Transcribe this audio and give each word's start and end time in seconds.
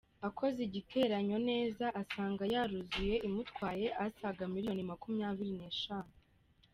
Akoze 0.27 0.59
igiteranyo 0.67 1.37
neza 1.49 1.85
asanga 2.01 2.43
yaruzuye 2.53 3.15
imutwaye 3.27 3.87
asaga 4.05 4.43
miliyoni 4.53 4.83
makumyari 4.89 5.45
n’eshanu. 5.57 6.13